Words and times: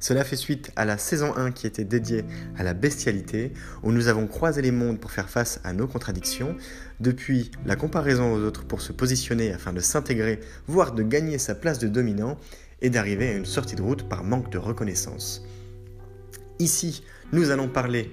Cela 0.00 0.24
fait 0.24 0.36
suite 0.36 0.72
à 0.76 0.84
la 0.84 0.98
saison 0.98 1.36
1 1.36 1.52
qui 1.52 1.66
était 1.66 1.84
dédiée 1.84 2.24
à 2.56 2.62
la 2.62 2.74
bestialité, 2.74 3.52
où 3.82 3.92
nous 3.92 4.08
avons 4.08 4.26
croisé 4.26 4.62
les 4.62 4.70
mondes 4.70 4.98
pour 4.98 5.12
faire 5.12 5.28
face 5.28 5.60
à 5.62 5.72
nos 5.72 5.86
contradictions, 5.86 6.56
depuis 6.98 7.50
la 7.66 7.76
comparaison 7.76 8.32
aux 8.32 8.40
autres 8.40 8.64
pour 8.64 8.80
se 8.80 8.92
positionner 8.92 9.52
afin 9.52 9.72
de 9.72 9.80
s'intégrer, 9.80 10.40
voire 10.66 10.92
de 10.92 11.02
gagner 11.02 11.38
sa 11.38 11.54
place 11.54 11.78
de 11.78 11.88
dominant, 11.88 12.38
et 12.82 12.90
d'arriver 12.90 13.28
à 13.28 13.36
une 13.36 13.44
sortie 13.44 13.76
de 13.76 13.82
route 13.82 14.08
par 14.08 14.24
manque 14.24 14.50
de 14.50 14.58
reconnaissance. 14.58 15.44
Ici, 16.58 17.02
nous 17.32 17.50
allons 17.50 17.68
parler 17.68 18.10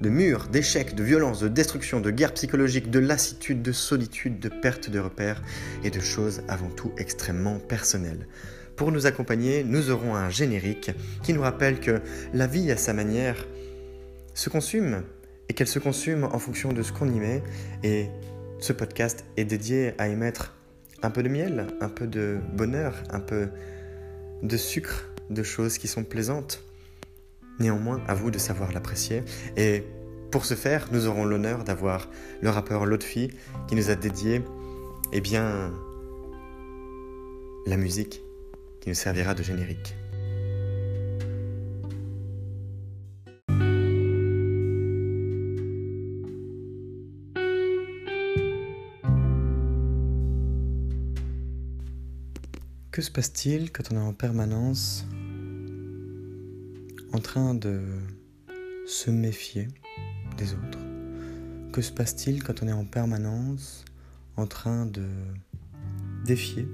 de 0.00 0.08
murs, 0.08 0.48
d'échecs, 0.48 0.94
de 0.94 1.02
violence, 1.02 1.40
de 1.40 1.48
destruction, 1.48 2.00
de 2.00 2.10
guerre 2.10 2.32
psychologique, 2.34 2.90
de 2.90 3.00
lassitude, 3.00 3.62
de 3.62 3.72
solitude, 3.72 4.38
de 4.38 4.48
perte 4.48 4.90
de 4.90 4.98
repères 4.98 5.42
et 5.82 5.90
de 5.90 6.00
choses 6.00 6.42
avant 6.48 6.70
tout 6.70 6.92
extrêmement 6.96 7.58
personnelles. 7.58 8.26
Pour 8.78 8.92
nous 8.92 9.06
accompagner, 9.06 9.64
nous 9.64 9.90
aurons 9.90 10.14
un 10.14 10.30
générique 10.30 10.92
qui 11.24 11.32
nous 11.32 11.42
rappelle 11.42 11.80
que 11.80 12.00
la 12.32 12.46
vie 12.46 12.70
à 12.70 12.76
sa 12.76 12.94
manière 12.94 13.44
se 14.34 14.50
consume 14.50 15.02
et 15.48 15.52
qu'elle 15.52 15.66
se 15.66 15.80
consume 15.80 16.22
en 16.22 16.38
fonction 16.38 16.72
de 16.72 16.82
ce 16.84 16.92
qu'on 16.92 17.12
y 17.12 17.18
met. 17.18 17.42
Et 17.82 18.06
ce 18.60 18.72
podcast 18.72 19.24
est 19.36 19.44
dédié 19.44 19.94
à 19.98 20.06
y 20.06 20.14
mettre 20.14 20.54
un 21.02 21.10
peu 21.10 21.24
de 21.24 21.28
miel, 21.28 21.66
un 21.80 21.88
peu 21.88 22.06
de 22.06 22.38
bonheur, 22.54 23.02
un 23.10 23.18
peu 23.18 23.48
de 24.44 24.56
sucre, 24.56 25.10
de 25.28 25.42
choses 25.42 25.76
qui 25.76 25.88
sont 25.88 26.04
plaisantes. 26.04 26.62
Néanmoins, 27.58 28.00
à 28.06 28.14
vous 28.14 28.30
de 28.30 28.38
savoir 28.38 28.70
l'apprécier. 28.70 29.24
Et 29.56 29.82
pour 30.30 30.44
ce 30.44 30.54
faire, 30.54 30.86
nous 30.92 31.08
aurons 31.08 31.24
l'honneur 31.24 31.64
d'avoir 31.64 32.08
le 32.42 32.50
rappeur 32.50 32.86
Lotfi 32.86 33.32
qui 33.66 33.74
nous 33.74 33.90
a 33.90 33.96
dédié, 33.96 34.40
eh 35.12 35.20
bien, 35.20 35.72
la 37.66 37.76
musique 37.76 38.22
servira 38.94 39.34
de 39.34 39.42
générique. 39.42 39.94
Que 52.98 53.02
se 53.02 53.12
passe-t-il 53.12 53.70
quand 53.70 53.92
on 53.92 53.96
est 53.96 54.00
en 54.00 54.12
permanence 54.12 55.06
en 57.12 57.20
train 57.20 57.54
de 57.54 57.80
se 58.88 59.12
méfier 59.12 59.68
des 60.36 60.52
autres? 60.54 60.80
Que 61.72 61.80
se 61.80 61.92
passe-t-il 61.92 62.42
quand 62.42 62.60
on 62.64 62.66
est 62.66 62.72
en 62.72 62.84
permanence 62.84 63.84
en 64.36 64.48
train 64.48 64.84
de 64.84 65.06
défier 66.24 66.66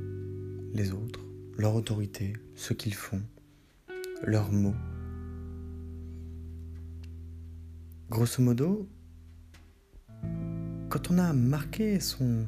les 0.72 0.92
autres? 0.92 1.23
Leur 1.56 1.74
autorité, 1.74 2.34
ce 2.54 2.72
qu'ils 2.72 2.94
font, 2.94 3.22
leurs 4.22 4.50
mots. 4.50 4.74
Grosso 8.10 8.42
modo, 8.42 8.88
quand 10.88 11.10
on 11.10 11.18
a 11.18 11.32
marqué 11.32 12.00
son 12.00 12.46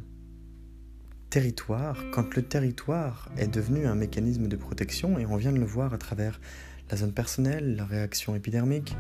territoire, 1.31 2.03
quand 2.13 2.35
le 2.35 2.43
territoire 2.43 3.31
est 3.37 3.49
devenu 3.49 3.87
un 3.87 3.95
mécanisme 3.95 4.49
de 4.49 4.57
protection, 4.57 5.19
et 5.19 5.27
on 5.27 5.37
vient 5.37 5.53
de 5.53 5.59
le 5.59 5.67
voir 5.67 5.93
à 5.95 5.99
travers 5.99 6.41
la 6.91 6.97
zone 6.97 7.13
personnelle, 7.13 7.77
la 7.77 7.85
réaction 7.85 8.35
épidermique, 8.35 8.97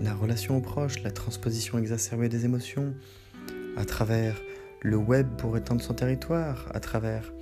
la 0.00 0.14
relation 0.14 0.56
aux 0.56 0.60
proches, 0.60 1.02
la 1.02 1.12
transposition 1.12 1.78
exacerbée 1.78 2.28
des 2.28 2.44
émotions, 2.44 2.94
à 3.76 3.84
travers 3.84 4.40
le 4.80 4.96
web 4.96 5.28
pour 5.38 5.56
étendre 5.56 5.82
son 5.82 5.94
territoire, 5.94 6.66
à 6.74 6.80
travers 6.80 7.32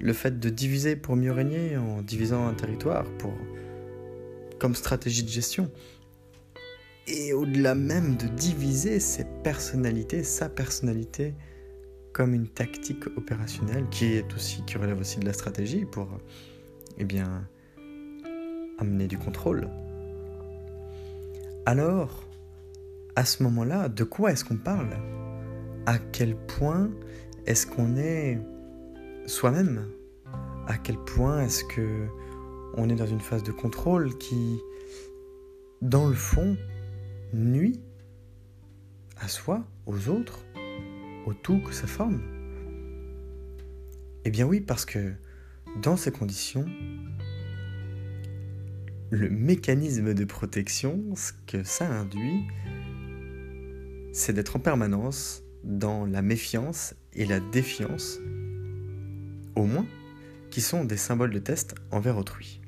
le 0.00 0.12
fait 0.12 0.40
de 0.40 0.48
diviser 0.48 0.96
pour 0.96 1.16
mieux 1.16 1.32
régner 1.32 1.76
en 1.76 2.02
divisant 2.02 2.46
un 2.46 2.54
territoire 2.54 3.04
pour 3.18 3.34
comme 4.58 4.74
stratégie 4.74 5.22
de 5.22 5.28
gestion. 5.28 5.70
Et 7.06 7.32
au-delà 7.32 7.74
même 7.74 8.16
de 8.16 8.26
diviser 8.26 9.00
ses 9.00 9.24
personnalités, 9.42 10.22
sa 10.22 10.48
personnalité 10.48 11.34
comme 12.12 12.34
une 12.34 12.48
tactique 12.48 13.06
opérationnelle 13.16 13.86
qui 13.90 14.06
est 14.06 14.34
aussi 14.34 14.62
qui 14.66 14.76
relève 14.76 15.00
aussi 15.00 15.18
de 15.18 15.26
la 15.26 15.32
stratégie 15.32 15.84
pour 15.84 16.08
eh 16.98 17.04
bien 17.04 17.48
amener 18.78 19.06
du 19.06 19.18
contrôle. 19.18 19.68
Alors, 21.66 22.24
à 23.16 23.24
ce 23.24 23.42
moment-là, 23.42 23.88
de 23.88 24.04
quoi 24.04 24.32
est-ce 24.32 24.44
qu'on 24.44 24.56
parle? 24.56 24.96
À 25.86 25.98
quel 25.98 26.36
point 26.36 26.90
est-ce 27.46 27.66
qu'on 27.66 27.96
est 27.96 28.38
soi-même. 29.30 29.88
À 30.66 30.76
quel 30.76 30.98
point 30.98 31.42
est-ce 31.42 31.64
que 31.64 32.08
on 32.76 32.88
est 32.88 32.96
dans 32.96 33.06
une 33.06 33.20
phase 33.20 33.42
de 33.42 33.52
contrôle 33.52 34.16
qui, 34.18 34.60
dans 35.82 36.08
le 36.08 36.14
fond, 36.14 36.56
nuit 37.32 37.80
à 39.16 39.28
soi, 39.28 39.64
aux 39.86 40.08
autres, 40.08 40.44
au 41.26 41.34
tout 41.34 41.60
que 41.60 41.72
ça 41.72 41.86
forme? 41.86 42.20
Eh 44.24 44.30
bien 44.30 44.46
oui, 44.46 44.60
parce 44.60 44.84
que 44.84 45.12
dans 45.80 45.96
ces 45.96 46.10
conditions, 46.10 46.66
le 49.10 49.30
mécanisme 49.30 50.12
de 50.12 50.24
protection, 50.24 51.02
ce 51.14 51.32
que 51.46 51.62
ça 51.64 51.88
induit, 51.88 52.46
c'est 54.12 54.32
d'être 54.32 54.56
en 54.56 54.60
permanence 54.60 55.44
dans 55.62 56.04
la 56.06 56.22
méfiance 56.22 56.94
et 57.12 57.26
la 57.26 57.40
défiance 57.40 58.18
au 59.60 59.66
moins, 59.66 59.86
qui 60.50 60.60
sont 60.60 60.84
des 60.84 60.96
symboles 60.96 61.32
de 61.32 61.38
test 61.38 61.74
envers 61.90 62.18
autrui. 62.18 62.60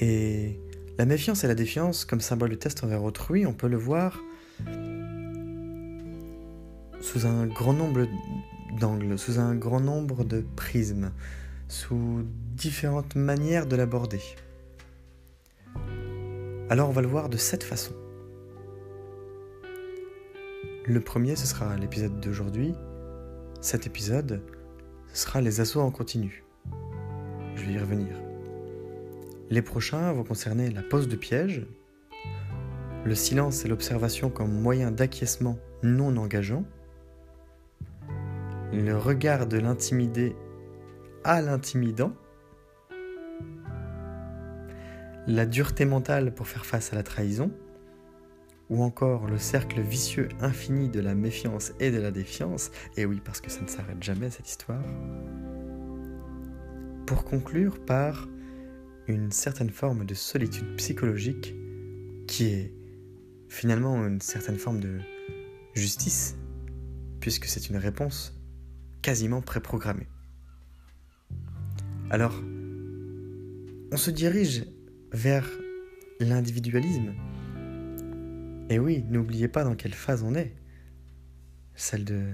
Et 0.00 0.58
la 0.98 1.04
méfiance 1.04 1.44
et 1.44 1.46
la 1.46 1.54
défiance 1.54 2.04
comme 2.04 2.20
symbole 2.20 2.50
de 2.50 2.54
test 2.56 2.82
envers 2.84 3.04
autrui, 3.04 3.46
on 3.46 3.52
peut 3.52 3.68
le 3.68 3.76
voir 3.76 4.20
sous 7.00 7.26
un 7.26 7.46
grand 7.46 7.72
nombre 7.72 8.06
d'angles, 8.78 9.18
sous 9.18 9.38
un 9.38 9.54
grand 9.54 9.80
nombre 9.80 10.24
de 10.24 10.44
prismes, 10.56 11.12
sous 11.68 12.24
différentes 12.54 13.14
manières 13.14 13.66
de 13.66 13.76
l'aborder. 13.76 14.20
Alors 16.68 16.88
on 16.88 16.92
va 16.92 17.02
le 17.02 17.08
voir 17.08 17.28
de 17.28 17.36
cette 17.36 17.64
façon. 17.64 17.92
Le 20.86 21.00
premier, 21.00 21.36
ce 21.36 21.46
sera 21.46 21.76
l'épisode 21.76 22.20
d'aujourd'hui. 22.20 22.74
Cet 23.60 23.86
épisode, 23.86 24.42
ce 25.12 25.24
sera 25.24 25.40
les 25.40 25.60
assauts 25.60 25.80
en 25.80 25.90
continu. 25.90 26.44
Je 27.56 27.64
vais 27.64 27.72
y 27.72 27.78
revenir. 27.78 28.14
Les 29.50 29.62
prochains 29.62 30.12
vont 30.12 30.24
concerner 30.24 30.70
la 30.70 30.82
pose 30.82 31.08
de 31.08 31.16
piège, 31.16 31.66
le 33.04 33.14
silence 33.14 33.64
et 33.64 33.68
l'observation 33.68 34.30
comme 34.30 34.52
moyen 34.52 34.90
d'acquiescement 34.90 35.58
non 35.82 36.16
engageant, 36.16 36.64
le 38.72 38.96
regard 38.96 39.46
de 39.46 39.58
l'intimidé 39.58 40.36
à 41.24 41.40
l'intimidant, 41.40 42.12
la 45.26 45.46
dureté 45.46 45.84
mentale 45.84 46.32
pour 46.32 46.46
faire 46.46 46.64
face 46.64 46.92
à 46.92 46.96
la 46.96 47.02
trahison, 47.02 47.50
ou 48.70 48.82
encore 48.84 49.26
le 49.26 49.36
cercle 49.36 49.80
vicieux 49.80 50.28
infini 50.40 50.88
de 50.88 51.00
la 51.00 51.14
méfiance 51.14 51.72
et 51.80 51.90
de 51.90 51.98
la 51.98 52.12
défiance, 52.12 52.70
et 52.96 53.04
oui 53.04 53.20
parce 53.22 53.40
que 53.40 53.50
ça 53.50 53.60
ne 53.60 53.66
s'arrête 53.66 54.02
jamais 54.02 54.30
cette 54.30 54.48
histoire, 54.48 54.82
pour 57.06 57.24
conclure 57.24 57.84
par 57.84 58.28
une 59.08 59.32
certaine 59.32 59.70
forme 59.70 60.06
de 60.06 60.14
solitude 60.14 60.76
psychologique 60.76 61.54
qui 62.28 62.46
est 62.46 62.72
finalement 63.48 64.06
une 64.06 64.20
certaine 64.20 64.56
forme 64.56 64.78
de 64.78 65.00
justice, 65.74 66.36
puisque 67.18 67.46
c'est 67.46 67.68
une 67.68 67.76
réponse 67.76 68.40
quasiment 69.02 69.42
préprogrammée. 69.42 70.06
Alors, 72.10 72.40
on 73.92 73.96
se 73.96 74.12
dirige 74.12 74.64
vers 75.12 75.48
l'individualisme, 76.20 77.14
et 78.70 78.78
oui, 78.78 79.04
n'oubliez 79.08 79.48
pas 79.48 79.64
dans 79.64 79.74
quelle 79.74 79.94
phase 79.94 80.22
on 80.22 80.34
est. 80.36 80.54
Celle 81.74 82.04
de 82.04 82.32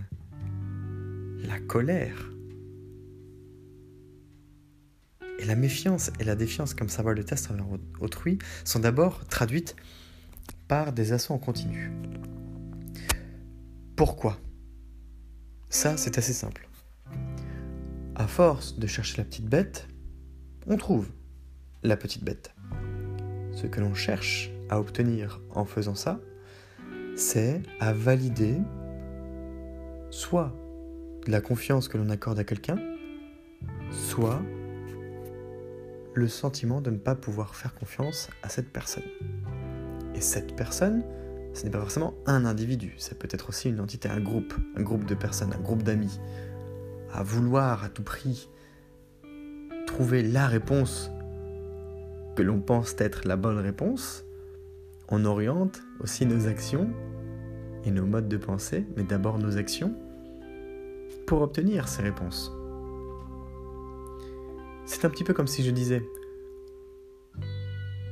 la 1.39 1.59
colère. 1.59 2.31
Et 5.39 5.47
la 5.47 5.57
méfiance 5.57 6.11
et 6.21 6.25
la 6.25 6.35
défiance 6.35 6.75
comme 6.75 6.91
symbole 6.91 7.17
de 7.17 7.23
test 7.23 7.51
envers 7.51 7.67
autrui 8.01 8.39
sont 8.65 8.81
d'abord 8.81 9.25
traduites 9.27 9.77
par 10.69 10.93
des 10.93 11.13
assauts 11.13 11.33
en 11.33 11.39
continu. 11.39 11.91
Pourquoi? 13.97 14.39
Ça, 15.71 15.97
c'est 15.97 16.19
assez 16.19 16.35
simple. 16.35 16.69
À 18.15 18.27
force 18.27 18.79
de 18.79 18.87
chercher 18.87 19.17
la 19.19 19.25
petite 19.25 19.47
bête, 19.47 19.89
on 20.67 20.77
trouve 20.77 21.09
la 21.83 21.97
petite 21.97 22.25
bête. 22.25 22.55
Ce 23.53 23.67
que 23.67 23.81
l'on 23.81 23.95
cherche 23.95 24.51
à 24.69 24.81
obtenir 24.81 25.41
en 25.51 25.65
faisant 25.65 25.95
ça, 25.95 26.21
c'est 27.17 27.63
à 27.81 27.93
valider 27.93 28.57
soit 30.11 30.55
la 31.27 31.41
confiance 31.41 31.89
que 31.89 31.99
l'on 31.99 32.11
accorde 32.11 32.39
à 32.39 32.45
quelqu'un, 32.45 32.79
soit 33.91 34.41
le 36.15 36.29
sentiment 36.29 36.81
de 36.81 36.91
ne 36.91 36.97
pas 36.97 37.15
pouvoir 37.15 37.55
faire 37.55 37.75
confiance 37.75 38.31
à 38.43 38.49
cette 38.49 38.73
personne. 38.73 39.05
Et 40.15 40.21
cette 40.21 40.57
personne, 40.57 41.03
ce 41.53 41.65
n'est 41.65 41.71
pas 41.71 41.81
forcément 41.81 42.15
un 42.27 42.45
individu, 42.45 42.95
ça 42.99 43.15
peut 43.15 43.29
être 43.31 43.51
aussi 43.51 43.69
une 43.69 43.81
entité, 43.81 44.09
un 44.09 44.21
groupe, 44.21 44.55
un 44.77 44.83
groupe 44.83 45.05
de 45.05 45.15
personnes, 45.15 45.53
un 45.53 45.63
groupe 45.63 45.83
d'amis. 45.83 46.21
À 47.13 47.23
vouloir 47.23 47.85
à 47.85 47.89
tout 47.89 48.03
prix 48.03 48.49
trouver 49.87 50.23
la 50.23 50.47
réponse 50.47 51.11
que 52.35 52.43
l'on 52.43 52.61
pense 52.61 52.95
être 52.99 53.27
la 53.27 53.37
bonne 53.37 53.59
réponse, 53.59 54.26
on 55.09 55.25
oriente 55.25 55.83
aussi 56.01 56.27
nos 56.27 56.49
actions 56.49 56.91
et 57.85 57.91
nos 57.91 58.07
modes 58.07 58.29
de 58.29 58.37
pensée, 58.37 58.87
mais 58.97 59.05
d'abord 59.05 59.39
nos 59.39 59.57
actions, 59.57 59.95
pour 61.27 61.43
obtenir 61.43 61.89
ces 61.89 62.03
réponses. 62.03 62.53
C'est 64.85 65.05
un 65.05 65.11
petit 65.11 65.25
peu 65.25 65.35
comme 65.35 65.47
si 65.47 65.65
je 65.65 65.71
disais, 65.71 66.03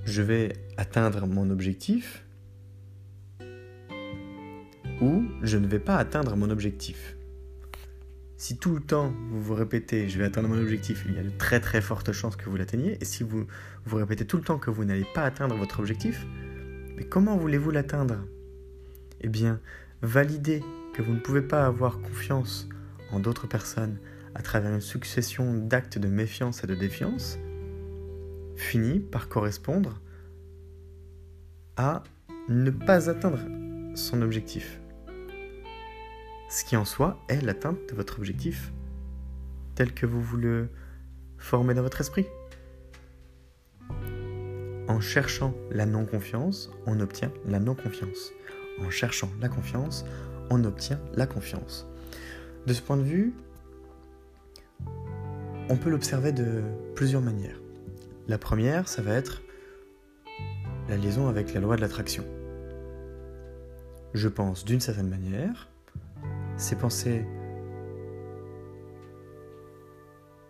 je 0.05 0.23
vais 0.23 0.53
atteindre 0.77 1.27
mon 1.27 1.51
objectif 1.51 2.25
ou 5.01 5.25
je 5.43 5.59
ne 5.59 5.67
vais 5.67 5.79
pas 5.79 5.97
atteindre 5.97 6.37
mon 6.37 6.51
objectif. 6.51 7.17
Si 8.37 8.59
tout 8.59 8.75
le 8.75 8.81
temps 8.81 9.13
vous 9.31 9.41
vous 9.41 9.55
répétez 9.55 10.09
je 10.09 10.19
vais 10.19 10.25
atteindre 10.25 10.49
mon 10.49 10.61
objectif, 10.61 11.05
il 11.09 11.15
y 11.15 11.19
a 11.19 11.23
de 11.23 11.31
très 11.31 11.61
très 11.61 11.81
fortes 11.81 12.13
chances 12.13 12.37
que 12.37 12.51
vous 12.51 12.57
l'atteigniez. 12.57 12.99
Et 13.01 13.05
si 13.05 13.23
vous 13.23 13.47
vous 13.87 13.97
répétez 13.97 14.27
tout 14.27 14.37
le 14.37 14.43
temps 14.43 14.59
que 14.59 14.71
vous 14.71 14.85
n'allez 14.85 15.07
pas 15.15 15.23
atteindre 15.23 15.57
votre 15.57 15.79
objectif, 15.81 16.27
mais 16.97 17.05
comment 17.05 17.37
voulez-vous 17.37 17.71
l'atteindre? 17.71 18.17
Eh 19.21 19.29
bien, 19.29 19.61
valider 20.03 20.63
que 20.95 21.03
vous 21.03 21.13
ne 21.13 21.21
pouvez 21.21 21.43
pas 21.43 21.67
avoir 21.67 22.01
confiance 22.01 22.69
en 23.11 23.21
d'autres 23.21 23.47
personnes 23.47 23.99
à 24.35 24.43
travers 24.43 24.73
une 24.73 24.81
succession 24.81 25.55
d'actes 25.55 25.99
de 25.99 26.09
méfiance 26.09 26.65
et 26.65 26.67
de 26.67 26.75
défiance 26.75 27.39
finit 28.57 29.01
par 29.01 29.29
correspondre 29.29 30.01
à 31.77 32.03
ne 32.49 32.71
pas 32.71 33.11
atteindre 33.11 33.41
son 33.97 34.23
objectif. 34.23 34.81
Ce 36.51 36.65
qui 36.65 36.77
en 36.77 36.85
soi 36.85 37.19
est 37.29 37.41
l'atteinte 37.41 37.79
de 37.89 37.95
votre 37.95 38.19
objectif 38.19 38.73
tel 39.75 39.93
que 39.93 40.07
vous 40.07 40.23
vous 40.23 40.37
le 40.37 40.69
formez 41.39 41.75
dans 41.75 41.83
votre 41.83 42.01
esprit. 42.01 42.27
En 44.89 45.01
cherchant 45.01 45.55
la 45.71 45.87
non-confiance, 45.87 46.71
on 46.87 47.01
obtient 47.01 47.33
la 47.47 47.59
non-confiance. 47.59 48.33
En 48.81 48.91
cherchant 48.91 49.31
la 49.41 49.49
confiance, 49.49 50.05
on 50.51 50.63
obtient 50.65 51.01
la 51.15 51.27
confiance. 51.27 51.87
De 52.67 52.73
ce 52.73 52.83
point 52.83 52.97
de 52.97 53.03
vue, 53.03 53.35
on 55.71 55.77
peut 55.77 55.91
l'observer 55.91 56.33
de 56.33 56.63
plusieurs 56.95 57.23
manières. 57.23 57.61
La 58.29 58.39
première, 58.39 58.89
ça 58.89 59.01
va 59.01 59.15
être 59.15 59.43
la 60.89 60.97
liaison 60.97 61.29
avec 61.29 61.55
la 61.55 61.61
loi 61.61 61.77
de 61.77 61.81
l'attraction. 61.81 62.25
Je 64.13 64.29
pense 64.29 64.65
d'une 64.65 64.81
certaine 64.81 65.09
manière, 65.09 65.69
ces 66.57 66.77
pensées 66.77 67.27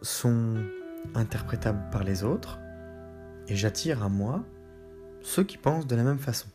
sont 0.03 0.57
interprétables 1.15 1.89
par 1.91 2.05
les 2.05 2.25
autres, 2.25 2.59
et 3.49 3.57
j'attire 3.57 4.03
à 4.03 4.09
moi 4.09 4.45
ceux 5.21 5.45
qui 5.45 5.59
pensent 5.59 5.87
de 5.87 5.97
la 5.97 6.05
même 6.05 6.19
façon. 6.19 6.49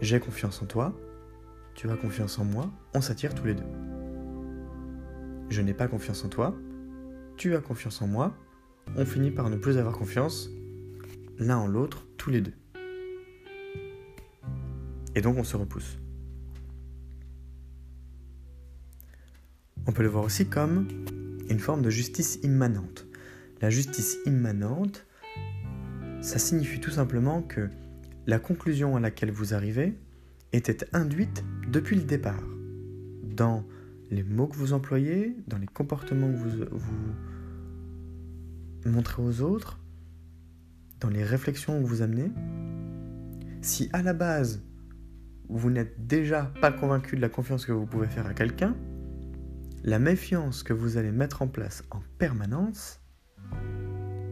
J'ai 0.00 0.20
confiance 0.20 0.62
en 0.62 0.66
toi, 0.66 0.94
tu 1.74 1.90
as 1.90 1.96
confiance 1.96 2.38
en 2.38 2.44
moi, 2.44 2.70
on 2.94 3.00
s'attire 3.00 3.34
tous 3.34 3.46
les 3.46 3.54
deux. 3.54 3.66
Je 5.48 5.62
n'ai 5.62 5.74
pas 5.74 5.88
confiance 5.88 6.24
en 6.24 6.28
toi, 6.28 6.54
tu 7.36 7.54
as 7.54 7.60
confiance 7.60 8.02
en 8.02 8.06
moi, 8.06 8.36
on 8.96 9.04
finit 9.04 9.30
par 9.30 9.50
ne 9.50 9.56
plus 9.56 9.78
avoir 9.78 9.96
confiance 9.96 10.50
l'un 11.38 11.58
en 11.58 11.66
l'autre, 11.66 12.06
tous 12.16 12.30
les 12.30 12.40
deux. 12.40 12.54
Et 15.14 15.20
donc 15.20 15.38
on 15.38 15.44
se 15.44 15.56
repousse. 15.56 15.98
On 19.86 19.92
peut 19.92 20.02
le 20.02 20.08
voir 20.08 20.24
aussi 20.24 20.46
comme 20.46 20.88
une 21.48 21.58
forme 21.58 21.82
de 21.82 21.90
justice 21.90 22.38
immanente. 22.42 23.05
La 23.62 23.70
justice 23.70 24.18
immanente, 24.26 25.06
ça 26.20 26.38
signifie 26.38 26.78
tout 26.78 26.90
simplement 26.90 27.40
que 27.40 27.70
la 28.26 28.38
conclusion 28.38 28.96
à 28.96 29.00
laquelle 29.00 29.30
vous 29.30 29.54
arrivez 29.54 29.98
était 30.52 30.86
induite 30.92 31.42
depuis 31.70 31.96
le 31.96 32.02
départ, 32.02 32.42
dans 33.22 33.64
les 34.10 34.22
mots 34.22 34.46
que 34.46 34.56
vous 34.56 34.74
employez, 34.74 35.36
dans 35.46 35.56
les 35.56 35.66
comportements 35.66 36.30
que 36.30 36.36
vous, 36.36 37.14
montrez 38.84 39.22
aux 39.22 39.40
autres, 39.40 39.80
dans 41.00 41.08
les 41.08 41.24
réflexions 41.24 41.80
que 41.80 41.86
vous 41.86 42.02
amenez. 42.02 42.30
Si 43.62 43.88
à 43.94 44.02
la 44.02 44.12
base, 44.12 44.62
vous 45.48 45.70
n'êtes 45.70 46.06
déjà 46.06 46.52
pas 46.60 46.72
convaincu 46.72 47.16
de 47.16 47.22
la 47.22 47.30
confiance 47.30 47.64
que 47.64 47.72
vous 47.72 47.86
pouvez 47.86 48.06
faire 48.06 48.26
à 48.26 48.34
quelqu'un, 48.34 48.76
la 49.82 49.98
méfiance 49.98 50.62
que 50.62 50.74
vous 50.74 50.98
allez 50.98 51.10
mettre 51.10 51.40
en 51.40 51.48
place 51.48 51.84
en 51.90 52.00
permanence 52.18 53.00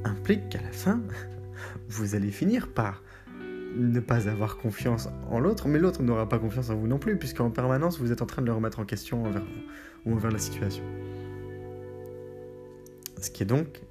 implique 0.05 0.49
qu'à 0.49 0.63
la 0.63 0.73
fin, 0.73 1.01
vous 1.89 2.15
allez 2.15 2.31
finir 2.31 2.69
par 2.69 3.03
ne 3.77 4.01
pas 4.01 4.29
avoir 4.29 4.57
confiance 4.57 5.09
en 5.29 5.41
l'autre, 5.41 5.69
mais 5.69 5.79
l'autre 5.79 6.03
n'aura 6.03 6.29
pas 6.29 6.39
confiance 6.39 6.71
en 6.71 6.77
vous 6.77 6.87
non 6.87 6.99
plus, 6.99 7.19
puisqu'en 7.19 7.51
permanence, 7.51 7.99
vous 7.99 8.13
êtes 8.13 8.23
en 8.23 8.27
train 8.27 8.43
de 8.43 8.47
le 8.47 8.53
remettre 8.53 8.79
en 8.79 8.85
question 8.85 9.25
envers 9.25 9.43
vous 9.45 10.11
ou 10.11 10.15
envers 10.15 10.31
la 10.31 10.39
situation. 10.39 10.85
Ce 13.21 13.31
qui 13.31 13.43
est 13.43 13.47
donc 13.47 13.83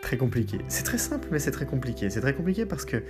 très 0.00 0.16
compliqué. 0.16 0.58
C'est 0.68 0.84
très 0.84 0.98
simple, 0.98 1.28
mais 1.30 1.38
c'est 1.38 1.50
très 1.50 1.66
compliqué. 1.66 2.10
C'est 2.10 2.20
très 2.20 2.34
compliqué 2.34 2.64
parce 2.66 2.84
que 2.84 3.02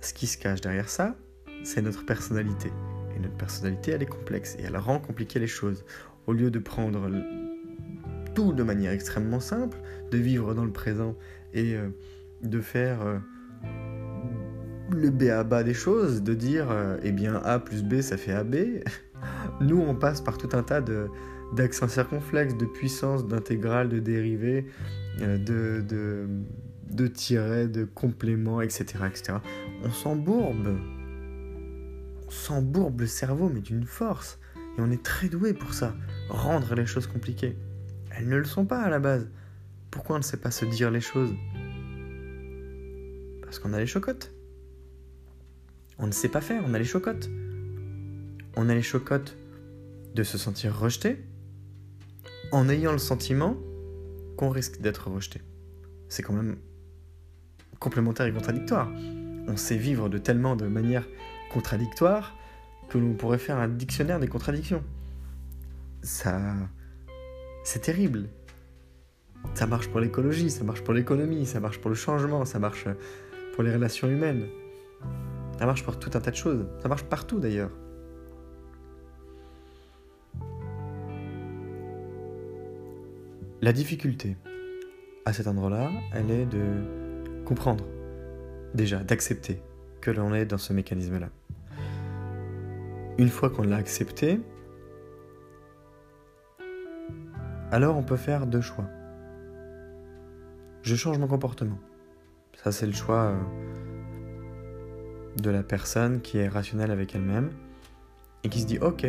ce 0.00 0.12
qui 0.12 0.26
se 0.26 0.38
cache 0.38 0.60
derrière 0.60 0.88
ça, 0.88 1.16
c'est 1.64 1.82
notre 1.82 2.04
personnalité. 2.04 2.70
Et 3.16 3.20
notre 3.20 3.36
personnalité, 3.36 3.92
elle 3.92 4.02
est 4.02 4.06
complexe 4.06 4.56
et 4.58 4.62
elle 4.62 4.76
rend 4.76 4.98
compliqué 4.98 5.38
les 5.38 5.46
choses. 5.46 5.84
Au 6.26 6.32
lieu 6.32 6.50
de 6.50 6.58
prendre 6.58 7.08
tout 8.38 8.52
de 8.52 8.62
manière 8.62 8.92
extrêmement 8.92 9.40
simple, 9.40 9.78
de 10.12 10.16
vivre 10.16 10.54
dans 10.54 10.64
le 10.64 10.70
présent 10.70 11.16
et 11.54 11.74
euh, 11.74 11.88
de 12.44 12.60
faire 12.60 13.02
euh, 13.02 13.18
le 14.92 15.10
B 15.10 15.24
à 15.24 15.42
bas 15.42 15.64
des 15.64 15.74
choses, 15.74 16.22
de 16.22 16.34
dire 16.34 16.70
euh, 16.70 16.98
eh 17.02 17.10
bien 17.10 17.34
A 17.34 17.58
plus 17.58 17.82
B 17.82 18.00
ça 18.00 18.16
fait 18.16 18.30
AB, 18.30 18.54
nous 19.60 19.80
on 19.80 19.96
passe 19.96 20.20
par 20.20 20.38
tout 20.38 20.50
un 20.52 20.62
tas 20.62 20.80
de 20.80 21.08
d'accents 21.56 21.88
circonflexes, 21.88 22.56
de 22.56 22.64
puissance, 22.64 23.26
d'intégrales, 23.26 23.88
de 23.88 23.98
dérivés, 23.98 24.66
de, 25.18 25.80
de, 25.80 26.28
de 26.92 27.06
tirets, 27.08 27.66
de 27.66 27.84
compléments, 27.84 28.60
etc. 28.60 28.84
etc. 29.08 29.38
On 29.82 29.90
s'embourbe. 29.90 30.78
On 32.26 32.30
s'embourbe 32.30 33.00
le 33.00 33.06
cerveau, 33.06 33.50
mais 33.52 33.62
d'une 33.62 33.86
force. 33.86 34.38
Et 34.76 34.82
on 34.82 34.90
est 34.92 35.02
très 35.02 35.28
doué 35.28 35.54
pour 35.54 35.72
ça, 35.72 35.94
rendre 36.28 36.74
les 36.74 36.84
choses 36.84 37.06
compliquées. 37.06 37.56
Elles 38.18 38.28
ne 38.28 38.36
le 38.36 38.44
sont 38.44 38.64
pas 38.64 38.80
à 38.80 38.90
la 38.90 38.98
base. 38.98 39.28
Pourquoi 39.92 40.16
on 40.16 40.18
ne 40.18 40.24
sait 40.24 40.38
pas 40.38 40.50
se 40.50 40.64
dire 40.64 40.90
les 40.90 41.00
choses? 41.00 41.32
Parce 43.42 43.60
qu'on 43.60 43.72
a 43.72 43.78
les 43.78 43.86
chocottes. 43.86 44.32
On 45.98 46.06
ne 46.08 46.12
sait 46.12 46.28
pas 46.28 46.40
faire, 46.40 46.64
on 46.66 46.74
a 46.74 46.78
les 46.78 46.84
chocottes. 46.84 47.30
On 48.56 48.68
a 48.68 48.74
les 48.74 48.82
chocottes 48.82 49.36
de 50.16 50.22
se 50.24 50.36
sentir 50.36 50.76
rejeté 50.76 51.24
en 52.50 52.68
ayant 52.68 52.90
le 52.90 52.98
sentiment 52.98 53.56
qu'on 54.36 54.50
risque 54.50 54.80
d'être 54.80 55.08
rejeté. 55.08 55.40
C'est 56.08 56.24
quand 56.24 56.34
même 56.34 56.56
complémentaire 57.78 58.26
et 58.26 58.32
contradictoire. 58.32 58.90
On 59.46 59.56
sait 59.56 59.76
vivre 59.76 60.08
de 60.08 60.18
tellement 60.18 60.56
de 60.56 60.66
manières 60.66 61.06
contradictoires 61.52 62.36
que 62.88 62.98
l'on 62.98 63.14
pourrait 63.14 63.38
faire 63.38 63.58
un 63.58 63.68
dictionnaire 63.68 64.18
des 64.18 64.28
contradictions. 64.28 64.82
Ça. 66.02 66.40
C'est 67.70 67.80
terrible. 67.80 68.30
Ça 69.52 69.66
marche 69.66 69.88
pour 69.88 70.00
l'écologie, 70.00 70.48
ça 70.48 70.64
marche 70.64 70.80
pour 70.82 70.94
l'économie, 70.94 71.44
ça 71.44 71.60
marche 71.60 71.78
pour 71.78 71.90
le 71.90 71.96
changement, 71.96 72.46
ça 72.46 72.58
marche 72.58 72.86
pour 73.52 73.62
les 73.62 73.70
relations 73.70 74.08
humaines. 74.08 74.46
Ça 75.58 75.66
marche 75.66 75.84
pour 75.84 75.98
tout 75.98 76.08
un 76.14 76.20
tas 76.20 76.30
de 76.30 76.36
choses. 76.36 76.66
Ça 76.80 76.88
marche 76.88 77.02
partout 77.02 77.40
d'ailleurs. 77.40 77.70
La 83.60 83.74
difficulté 83.74 84.38
à 85.26 85.34
cet 85.34 85.46
endroit-là, 85.46 85.90
elle 86.14 86.30
est 86.30 86.46
de 86.46 87.44
comprendre, 87.44 87.84
déjà, 88.72 89.04
d'accepter 89.04 89.60
que 90.00 90.10
l'on 90.10 90.32
est 90.32 90.46
dans 90.46 90.56
ce 90.56 90.72
mécanisme-là. 90.72 91.28
une 93.18 93.28
fois 93.28 93.50
qu'on 93.50 93.64
l'a 93.64 93.76
accepté, 93.76 94.40
alors 97.70 97.96
on 97.96 98.02
peut 98.02 98.16
faire 98.16 98.46
deux 98.46 98.60
choix. 98.60 98.88
Je 100.82 100.94
change 100.96 101.18
mon 101.18 101.26
comportement. 101.26 101.78
Ça, 102.62 102.72
c'est 102.72 102.86
le 102.86 102.92
choix 102.92 103.24
euh, 103.24 103.36
de 105.36 105.50
la 105.50 105.62
personne 105.62 106.20
qui 106.20 106.38
est 106.38 106.48
rationnelle 106.48 106.90
avec 106.90 107.14
elle-même 107.14 107.50
et 108.42 108.48
qui 108.48 108.60
se 108.60 108.66
dit 108.66 108.78
Ok, 108.78 109.06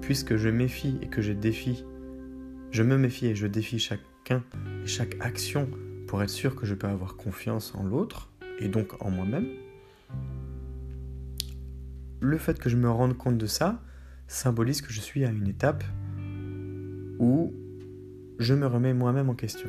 puisque 0.00 0.36
je 0.36 0.48
méfie 0.48 0.98
et 1.00 1.08
que 1.08 1.22
je 1.22 1.32
défie, 1.32 1.84
je 2.70 2.82
me 2.82 2.98
méfie 2.98 3.26
et 3.26 3.34
je 3.34 3.46
défie 3.46 3.78
chacun 3.78 4.42
et 4.84 4.86
chaque 4.86 5.16
action 5.20 5.68
pour 6.06 6.22
être 6.22 6.30
sûr 6.30 6.54
que 6.54 6.66
je 6.66 6.74
peux 6.74 6.88
avoir 6.88 7.16
confiance 7.16 7.74
en 7.74 7.84
l'autre 7.84 8.30
et 8.58 8.68
donc 8.68 9.02
en 9.02 9.10
moi-même, 9.10 9.48
le 12.20 12.38
fait 12.38 12.58
que 12.58 12.68
je 12.68 12.76
me 12.76 12.90
rende 12.90 13.16
compte 13.16 13.38
de 13.38 13.46
ça 13.46 13.82
symbolise 14.28 14.82
que 14.82 14.92
je 14.92 15.00
suis 15.00 15.24
à 15.24 15.30
une 15.30 15.48
étape 15.48 15.82
où 17.18 17.52
je 18.42 18.54
me 18.54 18.66
remets 18.66 18.94
moi-même 18.94 19.30
en 19.30 19.34
question. 19.34 19.68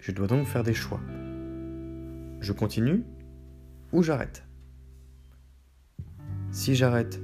Je 0.00 0.12
dois 0.12 0.26
donc 0.26 0.46
faire 0.46 0.62
des 0.62 0.74
choix. 0.74 1.00
Je 2.40 2.52
continue 2.52 3.04
ou 3.92 4.02
j'arrête? 4.02 4.44
Si 6.50 6.74
j'arrête, 6.74 7.20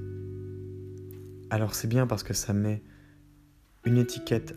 alors 1.50 1.74
c'est 1.74 1.88
bien 1.88 2.06
parce 2.06 2.22
que 2.22 2.34
ça 2.34 2.52
met 2.52 2.82
une 3.84 3.98
étiquette 3.98 4.56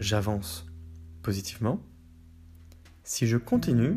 j'avance 0.00 0.66
positivement. 1.22 1.80
Si 3.04 3.26
je 3.26 3.36
continue, 3.36 3.96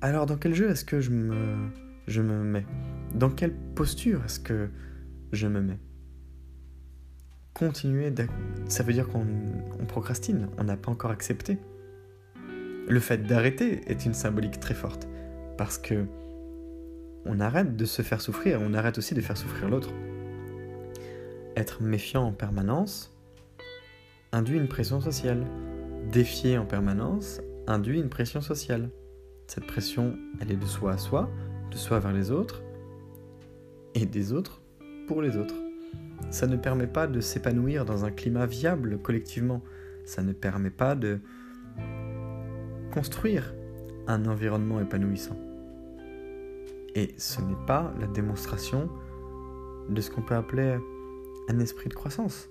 alors 0.00 0.26
dans 0.26 0.36
quel 0.36 0.54
jeu 0.54 0.70
est-ce 0.70 0.84
que 0.84 1.00
je 1.00 1.10
me, 1.10 1.70
je 2.06 2.22
me 2.22 2.42
mets? 2.42 2.66
Dans 3.14 3.30
quelle 3.30 3.54
posture 3.74 4.24
est-ce 4.24 4.40
que 4.40 4.68
je 5.32 5.46
me 5.46 5.60
mets? 5.60 5.78
Continuer, 7.54 8.12
ça 8.68 8.82
veut 8.82 8.92
dire 8.92 9.08
qu'on 9.08 9.26
procrastine, 9.86 10.48
on 10.58 10.64
n'a 10.64 10.76
pas 10.76 10.90
encore 10.90 11.10
accepté. 11.10 11.58
Le 12.88 12.98
fait 12.98 13.18
d'arrêter 13.18 13.80
est 13.86 14.06
une 14.06 14.14
symbolique 14.14 14.58
très 14.58 14.74
forte, 14.74 15.06
parce 15.58 15.78
que 15.78 16.06
on 17.24 17.38
arrête 17.40 17.76
de 17.76 17.84
se 17.84 18.02
faire 18.02 18.20
souffrir, 18.20 18.60
on 18.62 18.74
arrête 18.74 18.98
aussi 18.98 19.14
de 19.14 19.20
faire 19.20 19.36
souffrir 19.36 19.68
l'autre. 19.68 19.90
Être 21.54 21.82
méfiant 21.82 22.24
en 22.24 22.32
permanence 22.32 23.14
induit 24.32 24.56
une 24.56 24.68
pression 24.68 25.00
sociale. 25.00 25.46
Défier 26.10 26.58
en 26.58 26.66
permanence 26.66 27.40
induit 27.66 28.00
une 28.00 28.08
pression 28.08 28.40
sociale. 28.40 28.90
Cette 29.46 29.66
pression, 29.66 30.16
elle 30.40 30.50
est 30.50 30.56
de 30.56 30.66
soi 30.66 30.92
à 30.92 30.98
soi, 30.98 31.30
de 31.70 31.76
soi 31.76 32.00
vers 32.00 32.12
les 32.12 32.30
autres, 32.30 32.62
et 33.94 34.06
des 34.06 34.32
autres 34.32 34.62
pour 35.06 35.20
les 35.20 35.36
autres. 35.36 35.61
Ça 36.30 36.46
ne 36.46 36.56
permet 36.56 36.86
pas 36.86 37.06
de 37.06 37.20
s'épanouir 37.20 37.84
dans 37.84 38.04
un 38.04 38.10
climat 38.10 38.46
viable 38.46 38.98
collectivement. 38.98 39.62
Ça 40.04 40.22
ne 40.22 40.32
permet 40.32 40.70
pas 40.70 40.94
de 40.94 41.20
construire 42.92 43.54
un 44.06 44.26
environnement 44.26 44.80
épanouissant. 44.80 45.38
Et 46.94 47.14
ce 47.16 47.40
n'est 47.40 47.66
pas 47.66 47.94
la 48.00 48.06
démonstration 48.06 48.90
de 49.88 50.00
ce 50.00 50.10
qu'on 50.10 50.22
peut 50.22 50.34
appeler 50.34 50.78
un 51.48 51.58
esprit 51.58 51.88
de 51.88 51.94
croissance. 51.94 52.48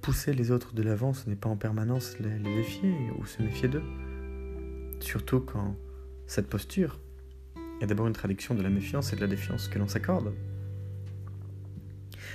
Pousser 0.00 0.32
les 0.32 0.50
autres 0.50 0.74
de 0.74 0.82
l'avant, 0.82 1.12
ce 1.12 1.28
n'est 1.28 1.36
pas 1.36 1.48
en 1.48 1.56
permanence 1.56 2.18
les, 2.18 2.38
défier 2.38 2.94
ou 3.18 3.26
se 3.26 3.42
méfier 3.42 3.68
d'eux. 3.68 3.82
Surtout 5.00 5.40
quand 5.40 5.76
cette 6.26 6.48
posture 6.48 7.00
est 7.80 7.86
d'abord 7.86 8.06
une 8.06 8.12
traduction 8.12 8.54
de 8.54 8.62
la 8.62 8.70
méfiance 8.70 9.12
et 9.12 9.16
de 9.16 9.20
la 9.20 9.26
défiance 9.26 9.68
que 9.68 9.78
l'on 9.78 9.86
s'accorde. 9.86 10.32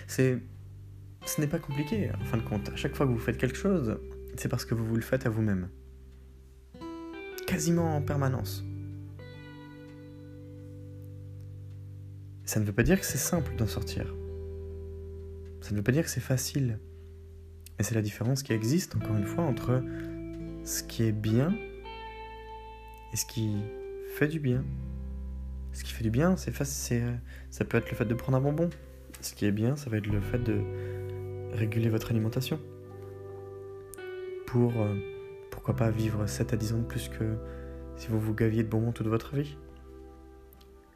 C'est, 0.07 0.39
ce 1.25 1.41
n'est 1.41 1.47
pas 1.47 1.59
compliqué, 1.59 2.11
en 2.19 2.25
fin 2.25 2.37
de 2.37 2.43
compte. 2.43 2.69
À 2.69 2.75
chaque 2.75 2.95
fois 2.95 3.05
que 3.05 3.11
vous 3.11 3.19
faites 3.19 3.37
quelque 3.37 3.57
chose, 3.57 3.99
c'est 4.37 4.49
parce 4.49 4.65
que 4.65 4.75
vous 4.75 4.85
vous 4.85 4.95
le 4.95 5.01
faites 5.01 5.25
à 5.25 5.29
vous-même. 5.29 5.69
Quasiment 7.47 7.95
en 7.95 8.01
permanence. 8.01 8.63
Ça 12.45 12.59
ne 12.59 12.65
veut 12.65 12.73
pas 12.73 12.83
dire 12.83 12.99
que 12.99 13.05
c'est 13.05 13.17
simple 13.17 13.55
d'en 13.55 13.67
sortir. 13.67 14.13
Ça 15.61 15.71
ne 15.71 15.77
veut 15.77 15.83
pas 15.83 15.91
dire 15.91 16.03
que 16.03 16.09
c'est 16.09 16.19
facile. 16.19 16.79
Et 17.79 17.83
c'est 17.83 17.95
la 17.95 18.01
différence 18.01 18.43
qui 18.43 18.53
existe, 18.53 18.95
encore 18.95 19.15
une 19.15 19.25
fois, 19.25 19.43
entre 19.43 19.83
ce 20.63 20.83
qui 20.83 21.03
est 21.03 21.11
bien 21.11 21.55
et 23.11 23.15
ce 23.17 23.25
qui 23.25 23.55
fait 24.15 24.27
du 24.27 24.39
bien. 24.39 24.63
Ce 25.71 25.83
qui 25.83 25.91
fait 25.91 26.03
du 26.03 26.11
bien, 26.11 26.35
c'est 26.37 26.53
ça 27.49 27.65
peut 27.65 27.77
être 27.77 27.89
le 27.89 27.95
fait 27.95 28.05
de 28.05 28.13
prendre 28.13 28.37
un 28.37 28.41
bonbon. 28.41 28.69
Ce 29.23 29.33
qui 29.33 29.45
est 29.45 29.53
bien, 29.53 29.77
ça 29.77 29.89
va 29.89 29.97
être 29.97 30.07
le 30.07 30.19
fait 30.19 30.39
de 30.39 30.59
réguler 31.53 31.87
votre 31.87 32.11
alimentation. 32.11 32.59
Pour, 34.45 34.73
euh, 34.81 34.95
pourquoi 35.49 35.77
pas, 35.77 35.89
vivre 35.89 36.27
7 36.27 36.51
à 36.51 36.57
10 36.57 36.73
ans 36.73 36.79
de 36.79 36.83
plus 36.83 37.07
que 37.07 37.37
si 37.95 38.09
vous 38.09 38.19
vous 38.19 38.33
gaviez 38.33 38.63
de 38.63 38.67
bonbons 38.67 38.91
toute 38.91 39.07
votre 39.07 39.33
vie. 39.33 39.57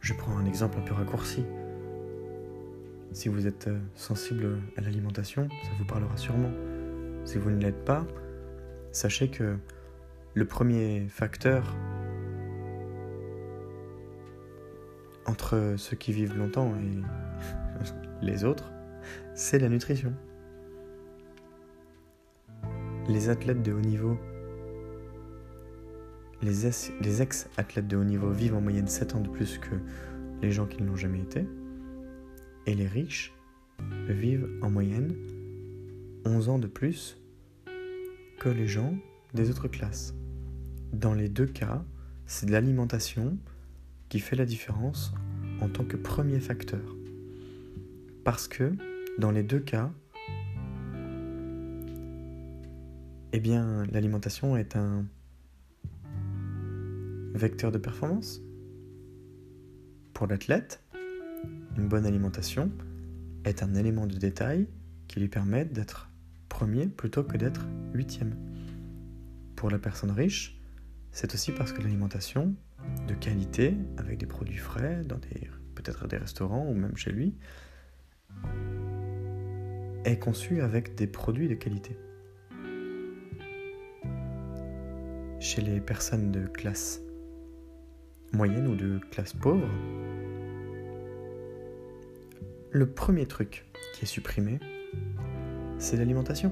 Je 0.02 0.14
prends 0.14 0.38
un 0.38 0.46
exemple 0.46 0.78
un 0.78 0.82
peu 0.82 0.94
raccourci. 0.94 1.46
Si 3.14 3.30
vous 3.30 3.48
êtes 3.48 3.70
euh, 3.70 3.80
sensible 3.96 4.58
à 4.76 4.82
l'alimentation, 4.82 5.48
ça 5.64 5.70
vous 5.80 5.86
parlera 5.86 6.18
sûrement. 6.18 6.52
Si 7.24 7.38
vous 7.38 7.50
ne 7.50 7.62
l'êtes 7.62 7.86
pas, 7.86 8.06
sachez 8.92 9.30
que 9.30 9.56
le 10.34 10.46
premier 10.46 11.08
facteur 11.08 11.64
entre 15.26 15.76
ceux 15.78 15.96
qui 15.96 16.12
vivent 16.12 16.38
longtemps 16.38 16.74
et 16.76 18.04
les 18.22 18.44
autres, 18.44 18.72
c'est 19.34 19.60
la 19.60 19.70
nutrition. 19.70 20.14
Les 23.08 23.30
athlètes 23.30 23.64
de 23.64 23.72
haut 23.72 23.80
niveau, 23.80 24.18
les, 26.42 27.22
ex-athlètes 27.22 27.88
de 27.88 27.98
haut 27.98 28.04
niveau 28.04 28.32
vivent 28.32 28.56
en 28.56 28.62
moyenne 28.62 28.88
7 28.88 29.16
ans 29.16 29.22
de 29.22 29.30
plus 29.30 29.58
que 29.58 29.76
les 30.42 30.52
gens 30.52 30.66
qui 30.66 30.82
ne 30.82 30.88
l'ont 30.88 30.96
jamais 30.96 31.22
été, 31.22 31.48
et 32.66 32.76
les 32.76 32.88
riches 32.88 33.34
vivent 34.08 34.50
en 34.62 34.70
moyenne 34.70 35.16
11 36.26 36.50
ans 36.50 36.60
de 36.60 36.68
plus 36.68 37.22
que 38.40 38.50
les 38.50 38.68
gens 38.68 38.94
des 39.34 39.50
autres 39.50 39.68
classes. 39.68 40.14
Dans 40.94 41.14
les 41.14 41.30
deux 41.30 41.48
cas, 41.48 41.84
c'est 42.26 42.46
de 42.46 42.52
l'alimentation 42.52 43.38
qui 44.10 44.20
fait 44.20 44.36
la 44.36 44.46
différence 44.46 45.14
en 45.62 45.70
tant 45.70 45.86
que 45.86 45.98
premier 45.98 46.40
facteur. 46.40 46.97
Parce 48.28 48.50
que 48.50 48.74
dans 49.20 49.32
les 49.32 49.42
deux 49.42 49.62
cas, 49.62 49.90
eh 53.32 53.40
bien, 53.40 53.86
l'alimentation 53.86 54.58
est 54.58 54.76
un 54.76 55.06
vecteur 57.34 57.72
de 57.72 57.78
performance. 57.78 58.42
Pour 60.14 60.28
l'athlète, 60.28 60.84
une 61.78 61.88
bonne 61.88 62.06
alimentation 62.06 62.70
est 63.46 63.64
un 63.64 63.74
élément 63.76 64.08
de 64.08 64.18
détail 64.18 64.68
qui 65.08 65.22
lui 65.22 65.30
permet 65.30 65.64
d'être 65.64 66.10
premier 66.50 66.88
plutôt 66.88 67.24
que 67.24 67.38
d'être 67.38 67.66
huitième. 67.94 68.36
Pour 69.56 69.70
la 69.72 69.80
personne 69.80 70.12
riche, 70.12 70.60
c'est 71.14 71.34
aussi 71.34 71.54
parce 71.54 71.72
que 71.72 71.82
l'alimentation 71.82 72.56
de 73.08 73.14
qualité, 73.14 73.74
avec 73.96 74.18
des 74.18 74.26
produits 74.26 74.58
frais, 74.58 75.02
peut-être 75.76 76.10
des 76.10 76.18
restaurants 76.18 76.68
ou 76.68 76.74
même 76.74 76.98
chez 76.98 77.14
lui, 77.14 77.38
est 80.06 80.20
conçue 80.20 80.62
avec 80.62 80.96
des 80.96 81.08
produits 81.08 81.48
de 81.48 81.56
qualité. 81.56 81.98
Chez 85.40 85.62
les 85.62 85.80
personnes 85.82 86.32
de 86.32 86.48
classe 86.48 87.02
moyenne 88.34 88.68
ou 88.68 88.76
de 88.76 89.00
classe 89.12 89.34
pauvre, 89.34 89.68
le 92.72 92.86
premier 92.90 93.26
truc 93.26 93.66
qui 93.94 94.04
est 94.04 94.08
supprimé, 94.08 94.60
c'est 95.78 95.98
l'alimentation. 95.98 96.52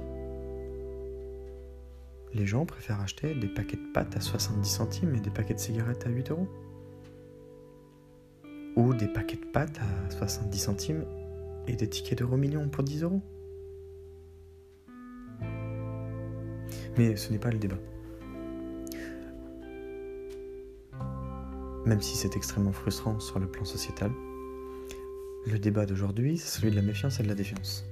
Les 2.34 2.46
gens 2.46 2.66
préfèrent 2.66 3.00
acheter 3.00 3.34
des 3.36 3.48
paquets 3.48 3.78
de 3.78 3.92
pâtes 3.94 4.18
à 4.18 4.22
70 4.22 4.70
centimes 4.70 5.16
et 5.16 5.22
des 5.22 5.30
paquets 5.30 5.54
de 5.54 5.60
cigarettes 5.60 6.06
à 6.06 6.10
8 6.10 6.32
euros. 6.32 6.50
Ou 8.76 8.94
des 8.94 9.08
paquets 9.08 9.38
de 9.38 9.46
pâtes 9.46 9.80
à 9.80 10.12
70 10.12 10.58
centimes 10.58 11.06
et 11.68 11.76
des 11.76 11.90
tickets 11.90 12.18
d'euro 12.18 12.38
million 12.38 12.68
pour 12.70 12.84
10 12.84 13.04
euros. 13.04 13.22
Mais 16.98 17.16
ce 17.16 17.32
n'est 17.32 17.40
pas 17.40 17.52
le 17.52 17.58
débat. 17.58 17.80
Même 21.86 22.02
si 22.02 22.16
c'est 22.16 22.36
extrêmement 22.36 22.72
frustrant 22.72 23.20
sur 23.20 23.38
le 23.40 23.48
plan 23.48 23.66
sociétal, 23.66 24.12
le 25.46 25.60
débat 25.60 25.86
d'aujourd'hui, 25.86 26.38
c'est 26.38 26.60
celui 26.60 26.72
de 26.72 26.76
la 26.76 26.82
méfiance 26.82 27.20
et 27.20 27.24
de 27.24 27.28
la 27.28 27.36
défiance. 27.36 27.86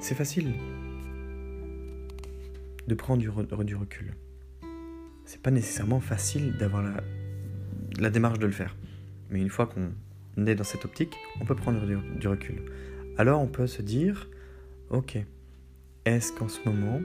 C'est 0.00 0.14
facile 0.14 0.54
de 2.86 2.94
prendre 2.94 3.20
du, 3.20 3.28
recul. 3.74 4.14
c'est 5.24 5.40
pas 5.40 5.50
nécessairement 5.50 6.00
facile 6.00 6.56
d'avoir 6.58 6.84
la 7.98 8.10
démarche 8.10 8.38
de 8.38 8.46
le 8.46 8.52
faire. 8.52 8.76
Mais 9.30 9.40
une 9.40 9.48
fois 9.48 9.66
qu'on 9.66 10.46
est 10.46 10.54
dans 10.54 10.64
cette 10.64 10.84
optique, 10.84 11.14
on 11.40 11.44
peut 11.44 11.54
prendre 11.54 11.80
du, 11.86 12.28
recul. 12.28 12.62
Alors 13.16 13.40
on 13.40 13.46
peut 13.46 13.66
se 13.66 13.82
dire, 13.82 14.28
ok, 14.90 15.18
est-ce 16.04 16.32
qu'en 16.32 16.48
ce 16.48 16.60
moment, 16.68 17.00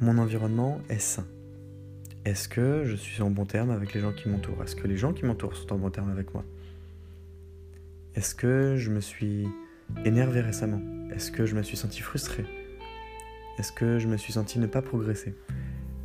mon 0.00 0.18
environnement 0.18 0.80
est 0.88 1.00
sain? 1.00 1.26
Est-ce 2.24 2.48
que 2.48 2.84
je 2.84 2.94
suis 2.94 3.22
en 3.22 3.30
bon 3.30 3.46
terme 3.46 3.70
avec 3.70 3.94
les 3.94 4.00
gens 4.00 4.12
qui 4.12 4.28
m'entourent? 4.28 4.62
Est-ce 4.62 4.76
que 4.76 4.86
les 4.86 4.96
gens 4.96 5.12
qui 5.12 5.24
m'entourent 5.24 5.56
sont 5.56 5.72
en 5.72 5.78
bon 5.78 5.90
terme 5.90 6.10
avec 6.10 6.34
moi? 6.34 6.44
Est-ce 8.14 8.34
que 8.34 8.76
je 8.76 8.90
me 8.90 9.00
suis 9.00 9.46
énervé 10.04 10.40
récemment? 10.40 10.80
Est-ce 11.14 11.30
que 11.30 11.46
je 11.46 11.54
me 11.54 11.62
suis 11.62 11.76
senti 11.76 12.00
frustré? 12.00 12.44
Est-ce 13.58 13.72
que 13.72 13.98
je 13.98 14.08
me 14.08 14.16
suis 14.16 14.32
senti 14.32 14.58
ne 14.58 14.66
pas 14.66 14.82
progresser? 14.82 15.34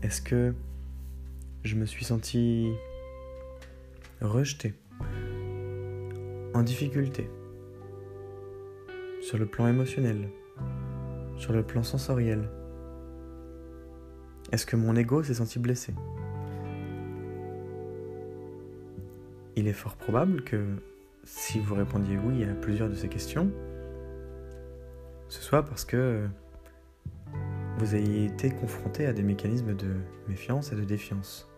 Est-ce 0.02 0.22
que 0.22 0.54
je 1.64 1.76
me 1.76 1.86
suis 1.86 2.06
senti 2.06 2.72
rejeté 4.22 4.74
en 6.54 6.62
difficulté, 6.62 7.30
sur 9.22 9.38
le 9.38 9.46
plan 9.46 9.68
émotionnel, 9.68 10.30
sur 11.38 11.54
le 11.54 11.64
plan 11.64 11.84
sensoriel 11.84 12.50
Est-ce 14.52 14.66
que 14.66 14.76
mon 14.76 14.96
ego 14.96 15.24
s'est 15.24 15.34
senti 15.34 15.60
blessé? 15.60 15.94
Il 19.56 19.68
est 19.68 19.74
fort 19.74 19.96
probable 19.96 20.44
que 20.44 20.64
si 21.24 21.60
vous 21.60 21.76
répondiez 21.76 22.18
oui 22.18 22.44
à 22.44 22.54
plusieurs 22.54 22.90
de 22.90 22.96
ces 22.96 23.08
questions, 23.08 23.52
ce 25.30 25.42
soit 25.42 25.64
parce 25.64 25.86
que 25.86 26.28
vous 27.78 27.96
ayez 27.96 28.26
été 28.26 28.52
confronté 28.52 29.08
à 29.08 29.14
des 29.14 29.24
mécanismes 29.24 29.76
de 29.76 29.96
méfiance 30.28 30.72
et 30.72 30.76
de 30.76 30.84
défiance. 30.84 31.50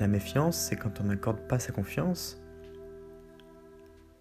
La 0.00 0.08
méfiance, 0.08 0.58
c'est 0.58 0.76
quand 0.76 1.00
on 1.00 1.04
n'accorde 1.04 1.46
pas 1.46 1.58
sa 1.58 1.72
confiance 1.72 2.40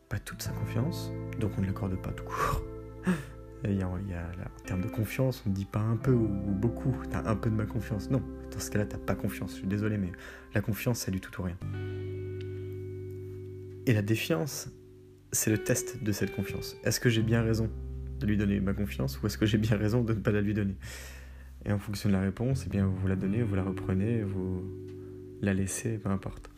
pas 0.09 0.17
toute 0.17 0.41
sa 0.41 0.51
confiance, 0.51 1.11
donc 1.39 1.51
on 1.57 1.61
ne 1.61 1.67
l'accorde 1.67 1.95
pas 2.01 2.11
tout 2.11 2.23
court. 2.23 2.63
Il 3.63 3.75
y, 3.75 3.83
a, 3.83 3.87
en 3.87 3.99
termes 4.65 4.81
de 4.81 4.87
confiance, 4.87 5.43
on 5.45 5.49
ne 5.49 5.53
dit 5.53 5.65
pas 5.65 5.81
un 5.81 5.97
peu 5.97 6.13
ou, 6.13 6.27
beaucoup, 6.27 6.95
t'as 7.11 7.29
un 7.29 7.35
peu 7.35 7.49
de 7.49 7.55
ma 7.55 7.65
confiance. 7.65 8.09
Non, 8.09 8.23
dans 8.51 8.59
ce 8.59 8.71
cas-là, 8.71 8.85
t'as 8.85 8.97
pas 8.97 9.15
confiance. 9.15 9.51
Je 9.51 9.57
suis 9.57 9.67
désolé, 9.67 9.97
mais 9.97 10.11
la 10.55 10.61
confiance, 10.61 10.99
c'est 10.99 11.11
du 11.11 11.19
tout 11.19 11.41
ou 11.41 11.43
rien. 11.43 11.57
Et 13.85 13.93
la 13.93 14.01
défiance, 14.01 14.69
c'est 15.31 15.51
le 15.51 15.57
test 15.57 16.01
de 16.01 16.11
cette 16.11 16.33
confiance. 16.33 16.77
Est-ce 16.83 16.99
que 16.99 17.09
j'ai 17.09 17.21
bien 17.21 17.41
raison 17.41 17.69
de 18.19 18.25
lui 18.25 18.37
donner 18.37 18.61
ma 18.61 18.73
confiance 18.73 19.21
ou 19.21 19.27
est-ce 19.27 19.37
que 19.37 19.45
j'ai 19.45 19.57
bien 19.57 19.77
raison 19.77 20.03
de 20.03 20.13
ne 20.13 20.19
pas 20.19 20.31
la 20.31 20.41
lui 20.41 20.53
donner? 20.53 20.77
Et 21.65 21.73
en 21.73 21.79
fonction 21.79 22.09
de 22.09 22.13
la 22.13 22.21
réponse, 22.21 22.63
eh 22.65 22.69
bien, 22.69 22.87
vous 22.87 23.07
la 23.07 23.17
donnez, 23.17 23.43
vous 23.43 23.55
la 23.55 23.63
reprenez, 23.63 24.23
vous 24.23 24.63
la 25.41 25.53
laissez, 25.53 25.97
peu 25.97 26.09
importe. 26.09 26.49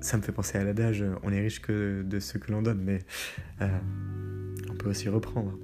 ça 0.00 0.16
me 0.16 0.22
fait 0.22 0.32
penser 0.32 0.58
à 0.58 0.64
l'adage 0.64 1.04
on 1.22 1.32
est 1.32 1.40
riche 1.40 1.60
que 1.60 2.02
de 2.02 2.20
ce 2.20 2.38
que 2.38 2.50
l'on 2.50 2.62
donne, 2.62 2.82
mais 2.82 3.00
euh, 3.60 3.68
on 4.70 4.74
peut 4.74 4.88
aussi 4.88 5.08
reprendre, 5.08 5.58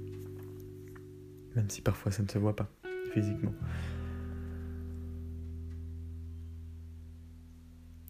même 1.55 1.69
si 1.69 1.81
parfois 1.81 2.11
ça 2.11 2.23
ne 2.23 2.27
se 2.27 2.37
voit 2.37 2.55
pas 2.55 2.69
physiquement. 3.13 3.53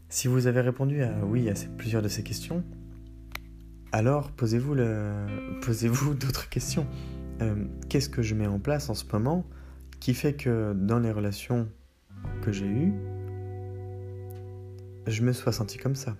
Si 0.09 0.27
vous 0.27 0.47
avez 0.47 0.61
répondu 0.61 1.01
à 1.03 1.25
oui 1.25 1.49
à 1.49 1.53
plusieurs 1.77 2.01
de 2.01 2.07
ces 2.07 2.23
questions, 2.23 2.63
alors 3.91 4.31
posez-vous 4.31 4.75
posez 5.61 5.89
d'autres 6.19 6.49
questions. 6.49 6.87
Euh, 7.41 7.65
qu'est-ce 7.87 8.09
que 8.09 8.21
je 8.21 8.33
mets 8.33 8.47
en 8.47 8.59
place 8.59 8.89
en 8.89 8.95
ce 8.95 9.05
moment 9.11 9.45
qui 9.99 10.13
fait 10.13 10.33
que 10.33 10.73
dans 10.73 10.99
les 10.99 11.11
relations 11.11 11.67
que 12.41 12.51
j'ai 12.51 12.67
eues, 12.67 12.93
je 15.07 15.21
me 15.23 15.33
sois 15.33 15.51
senti 15.51 15.77
comme 15.77 15.95
ça. 15.95 16.15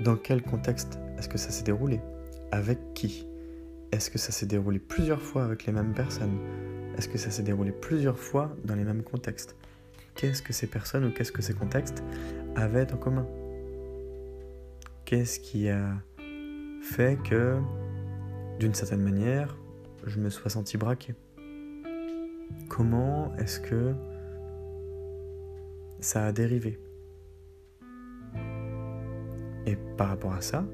Dans 0.00 0.16
quel 0.16 0.42
contexte 0.42 0.98
est-ce 1.18 1.28
que 1.28 1.38
ça 1.38 1.50
s'est 1.50 1.64
déroulé? 1.64 2.00
Avec 2.52 2.78
qui? 2.94 3.26
Est-ce 3.92 4.10
que 4.10 4.18
ça 4.18 4.32
s'est 4.32 4.46
déroulé 4.46 4.78
plusieurs 4.78 5.22
fois 5.22 5.44
avec 5.44 5.66
les 5.66 5.72
mêmes 5.72 5.92
personnes? 5.92 6.38
Est-ce 6.96 7.08
que 7.08 7.18
ça 7.18 7.30
s'est 7.30 7.42
déroulé 7.42 7.72
plusieurs 7.72 8.18
fois 8.18 8.56
dans 8.64 8.74
les 8.74 8.84
mêmes 8.84 9.02
contextes? 9.02 9.56
Qu'est-ce 10.14 10.42
que 10.42 10.52
ces 10.52 10.66
personnes 10.66 11.04
ou 11.04 11.10
qu'est-ce 11.10 11.32
que 11.32 11.42
ces 11.42 11.54
contextes 11.54 12.02
avaient 12.56 12.92
en 12.92 12.96
commun? 12.96 13.26
Qu'est-ce 15.04 15.40
qui 15.40 15.68
a 15.68 15.94
fait 16.82 17.18
que, 17.22 17.56
d'une 18.58 18.74
certaine 18.74 19.02
manière, 19.02 19.56
je 20.06 20.18
me 20.18 20.28
sois 20.28 20.50
senti 20.50 20.76
braqué? 20.76 21.14
Comment 22.68 23.34
est-ce 23.36 23.60
que 23.60 23.94
ça 26.00 26.26
a 26.26 26.32
dérivé? 26.32 26.78
Et 29.66 29.76
par 29.96 30.08
rapport 30.08 30.32
à 30.32 30.40
ça, 30.40 30.64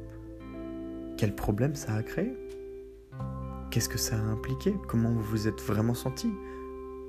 quel 1.17 1.35
problème 1.35 1.75
ça 1.75 1.95
a 1.95 2.03
créé? 2.03 2.33
Qu'est-ce 3.71 3.89
que 3.89 3.99
ça 3.99 4.17
a 4.17 4.21
impliqué? 4.21 4.75
Comment 4.89 5.11
vous 5.11 5.23
vous 5.23 5.49
êtes 5.49 5.61
vraiment 5.61 5.95
senti 5.95 6.29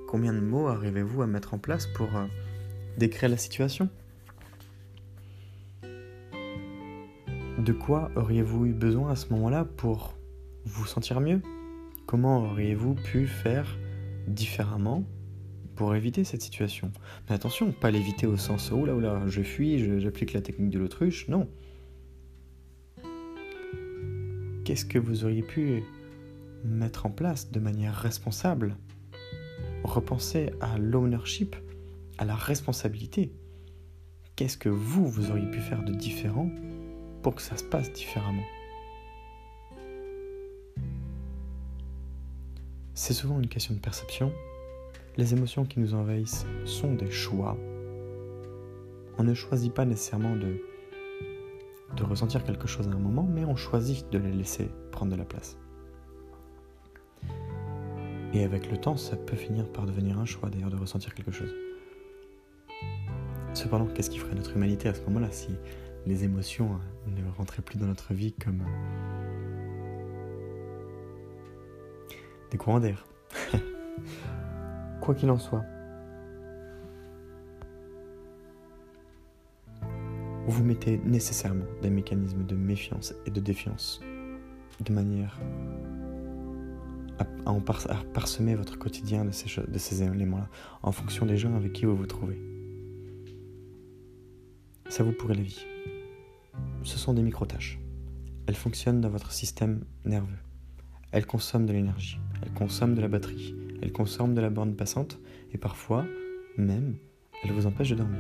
Combien 0.08 0.34
de 0.34 0.40
mots 0.40 0.68
arrivez-vous 0.68 1.22
à 1.22 1.28
mettre 1.28 1.54
en 1.54 1.58
place 1.58 1.88
pour 1.88 2.16
euh, 2.16 2.26
décrire 2.98 3.30
la 3.30 3.38
situation? 3.38 3.90
De 7.58 7.72
quoi 7.72 8.12
auriez-vous 8.16 8.68
eu 8.68 8.74
besoin 8.74 9.12
à 9.12 9.16
ce 9.16 9.34
moment-là 9.34 9.66
pour 9.78 10.16
vous 10.66 10.86
sentir 10.86 11.20
mieux? 11.22 11.42
Comment 12.06 12.44
auriez-vous 12.44 12.96
pu 12.96 13.28
faire 13.28 13.78
différemment 14.28 15.04
pour 15.76 15.96
éviter 15.96 16.24
cette 16.24 16.42
situation. 16.42 16.92
Mais 17.28 17.36
attention, 17.36 17.72
pas 17.72 17.92
l'éviter 17.92 18.28
au 18.28 18.38
sens 18.38 18.72
oh 18.72 18.86
là 18.86 18.96
là, 18.96 19.24
je 19.28 19.42
fuis, 19.42 20.00
j'applique 20.00 20.34
la 20.34 20.42
technique 20.42 20.70
de 20.70 20.80
l'autruche, 20.80 21.28
non. 21.28 21.48
Qu'est-ce 24.64 24.86
que 24.86 24.98
vous 24.98 25.26
auriez 25.26 25.44
pu 25.44 25.84
mettre 26.64 27.06
en 27.06 27.12
place 27.12 27.52
de 27.52 27.60
manière 27.60 27.94
responsable? 27.94 28.78
Repensez 29.84 30.50
à 30.62 30.78
l'ownership, 30.80 31.56
à 32.18 32.26
la 32.26 32.36
responsabilité. 32.36 33.32
Qu'est-ce 34.36 34.58
que 34.58 34.70
vous, 34.70 35.08
vous 35.08 35.30
auriez 35.30 35.50
pu 35.52 35.60
faire 35.60 35.84
de 35.84 35.94
différent 35.94 36.50
pour 37.22 37.36
que 37.36 37.42
ça 37.42 37.58
se 37.58 37.64
passe 37.64 37.92
différemment? 37.94 38.44
C'est 42.98 43.14
souvent 43.14 43.42
une 43.42 43.50
question 43.50 43.74
de 43.74 43.80
perception. 43.80 44.32
Les 45.18 45.34
émotions 45.34 45.66
qui 45.66 45.82
nous 45.82 45.94
envahissent 45.94 46.46
sont 46.64 46.94
des 46.94 47.12
choix. 47.12 47.58
On 49.18 49.24
ne 49.24 49.34
choisit 49.34 49.74
pas 49.74 49.84
nécessairement 49.84 50.38
de 50.38 50.62
ressentir 52.04 52.46
quelque 52.46 52.68
chose 52.68 52.88
à 52.88 52.92
un 52.92 52.98
moment, 52.98 53.28
mais 53.30 53.44
on 53.44 53.58
choisit 53.58 54.10
de 54.12 54.18
les 54.18 54.32
laisser 54.32 54.70
prendre 54.94 55.12
de 55.12 55.18
la 55.18 55.26
place. 55.26 55.58
Et 58.34 58.46
avec 58.46 58.72
le 58.72 58.78
temps, 58.78 58.96
ça 58.96 59.18
peut 59.18 59.36
finir 59.36 59.70
par 59.74 59.86
devenir 59.86 60.18
un 60.18 60.26
choix 60.26 60.50
d'ailleurs 60.50 60.70
de 60.70 60.78
ressentir 60.78 61.14
quelque 61.14 61.32
chose. 61.32 61.54
Cependant, 63.54 63.88
qu'est-ce 63.88 64.10
qui 64.10 64.20
ferait 64.20 64.36
notre 64.36 64.56
humanité 64.56 64.88
à 64.88 64.94
ce 64.94 65.02
moment-là 65.02 65.32
si 65.32 65.50
les 66.06 66.24
émotions 66.24 66.80
ne 67.08 67.30
rentraient 67.38 67.62
plus 67.62 67.78
dans 67.78 67.88
notre 67.88 68.14
vie 68.14 68.32
comme 68.32 68.64
des 72.52 72.58
courants 72.58 72.80
d'air 72.80 73.06
Quoi 75.02 75.14
qu'il 75.16 75.30
en 75.30 75.38
soit, 75.38 75.64
vous 80.48 80.64
mettez 80.64 81.00
nécessairement 81.00 81.66
des 81.82 81.90
mécanismes 81.90 82.46
de 82.46 82.56
méfiance 82.56 83.14
et 83.26 83.32
de 83.32 83.40
défiance 83.40 84.00
de 84.84 84.94
manière 84.94 85.40
à, 87.46 87.54
parsemer 88.14 88.56
votre 88.56 88.78
quotidien 88.78 89.26
de 89.26 89.32
ces, 89.32 90.04
éléments-là 90.04 90.50
en 90.84 90.92
fonction 90.92 91.26
des 91.26 91.38
gens 91.38 91.56
avec 91.56 91.74
qui 91.74 91.86
vous 91.86 91.96
vous 91.96 92.08
trouvez. 92.08 92.40
Ça 94.90 95.04
vous 95.04 95.14
pourrait 95.14 95.36
la 95.36 95.42
vie. 95.42 95.66
Ce 96.84 96.98
sont 96.98 97.14
des 97.14 97.22
micro-tâches. 97.22 97.80
Elles 98.48 98.56
fonctionnent 98.56 99.02
dans 99.02 99.10
votre 99.10 99.32
système 99.32 99.84
nerveux. 100.04 100.45
Elles 101.16 101.26
consomment 101.26 101.66
de 101.66 101.72
l'énergie, 101.72 102.20
elles 102.42 102.52
consomment 102.52 102.94
de 102.94 103.00
la 103.00 103.08
batterie, 103.08 103.56
elles 103.82 103.94
consomment 103.94 104.36
de 104.36 104.42
la 104.42 104.50
borne 104.50 104.76
passante 104.76 105.18
et 105.54 105.58
parfois 105.58 106.06
même 106.58 106.98
elles 107.42 107.54
vous 107.54 107.66
empêchent 107.68 107.92
de 107.92 107.96
dormir. 107.96 108.20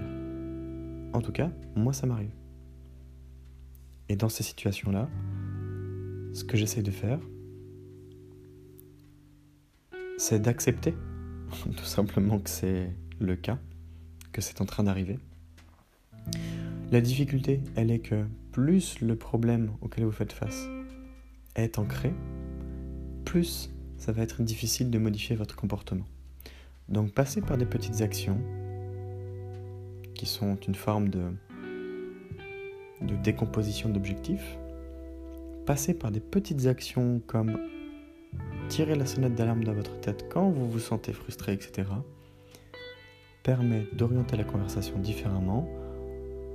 En 1.11 1.21
tout 1.21 1.33
cas, 1.33 1.51
moi, 1.75 1.91
ça 1.91 2.07
m'arrive. 2.07 2.31
Et 4.07 4.15
dans 4.15 4.29
ces 4.29 4.43
situations-là, 4.43 5.09
ce 6.33 6.45
que 6.45 6.55
j'essaie 6.55 6.83
de 6.83 6.91
faire, 6.91 7.19
c'est 10.17 10.41
d'accepter 10.41 10.93
tout 11.75 11.83
simplement 11.83 12.39
que 12.39 12.49
c'est 12.49 12.93
le 13.19 13.35
cas, 13.35 13.59
que 14.31 14.39
c'est 14.39 14.61
en 14.61 14.65
train 14.65 14.83
d'arriver. 14.83 15.19
La 16.93 17.01
difficulté, 17.01 17.61
elle 17.75 17.91
est 17.91 17.99
que 17.99 18.25
plus 18.53 19.01
le 19.01 19.17
problème 19.17 19.73
auquel 19.81 20.05
vous 20.05 20.13
faites 20.13 20.31
face 20.31 20.69
est 21.57 21.77
ancré, 21.77 22.13
plus 23.25 23.69
ça 23.97 24.11
va 24.11 24.21
être 24.21 24.43
difficile 24.43 24.89
de 24.89 24.99
modifier 24.99 25.35
votre 25.35 25.55
comportement. 25.55 26.05
Donc 26.89 27.11
passez 27.11 27.41
par 27.41 27.57
des 27.57 27.65
petites 27.65 28.01
actions 28.01 28.39
qui 30.13 30.25
sont 30.25 30.55
une 30.67 30.75
forme 30.75 31.09
de, 31.09 31.21
décomposition 33.23 33.89
d'objectifs. 33.89 34.57
Passez 35.65 35.93
par 35.93 36.11
des 36.11 36.19
petites 36.19 36.67
actions 36.67 37.21
comme 37.25 37.57
tirer 38.69 38.95
la 38.95 39.05
sonnette 39.05 39.35
d'alarme 39.35 39.63
dans 39.63 39.73
votre 39.73 39.99
tête 39.99 40.27
quand 40.29 40.49
vous 40.49 40.69
vous 40.69 40.79
sentez 40.79 41.11
frustré, 41.11 41.53
etc. 41.53 41.89
permet 43.43 43.87
d'orienter 43.93 44.37
la 44.37 44.43
conversation 44.43 44.99
différemment 44.99 45.67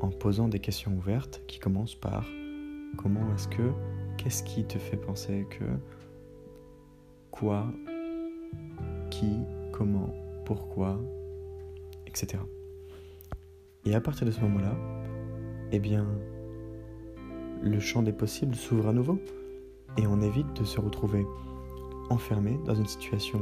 en 0.01 0.09
posant 0.09 0.49
des 0.49 0.61
questions 0.61 0.93
ouvertes 0.97 1.43
qui 1.47 1.59
commencent 1.59 1.95
par 1.95 2.27
comment 2.97 3.35
est-ce 3.35 3.49
que, 3.49 3.73
qu'est-ce 4.17 4.43
qui 4.43 4.65
te 4.65 4.79
fait 4.79 4.97
penser 4.97 5.47
que, 5.51 5.65
qui, 9.11 9.31
comment, 9.73 10.15
pourquoi, 10.45 11.01
etc. 12.07 12.43
Et 13.85 13.95
à 13.95 14.01
partir 14.01 14.27
de 14.27 14.31
ce 14.31 14.41
moment-là, 14.41 14.77
eh 15.73 15.79
bien, 15.79 16.07
le 17.63 17.81
champ 17.81 18.03
des 18.03 18.13
possibles 18.13 18.55
s'ouvre 18.55 18.89
à 18.89 18.93
nouveau 18.93 19.19
et 19.97 20.07
on 20.07 20.21
évite 20.21 20.53
de 20.59 20.65
se 20.65 20.81
retrouver 20.81 21.25
enfermé 22.11 22.59
dans 22.67 22.75
une 22.75 22.87
situation 22.87 23.41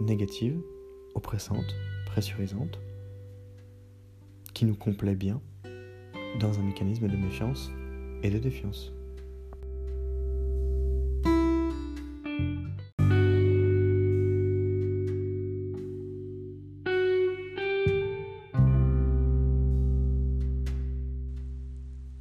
négative, 0.00 0.58
oppressante, 1.14 1.74
pressurisante, 2.06 2.80
qui 4.54 4.64
nous 4.64 4.76
complaît 4.76 5.16
bien 5.16 5.40
dans 6.40 6.58
un 6.58 6.62
mécanisme 6.62 7.08
de 7.08 7.16
méfiance 7.16 7.70
et 8.22 8.30
de 8.30 8.38
défiance. 8.38 8.95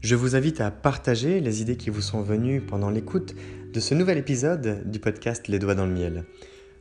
Je 0.06 0.13
vous 0.13 0.36
invite 0.36 0.62
à 0.62 0.70
partager 0.70 1.39
les 1.39 1.63
idées 1.63 1.78
qui 1.78 1.89
vous 1.89 2.04
sont 2.04 2.22
venues 2.22 2.62
pendant 2.62 2.91
l'écoute 2.91 3.34
de 3.74 3.80
ce 3.80 3.96
nouvel 3.96 4.20
épisode 4.20 4.88
du 4.88 5.00
podcast 5.00 5.48
Les 5.48 5.58
Doigts 5.58 5.74
dans 5.74 5.88
le 5.88 5.94
Miel. 5.94 6.26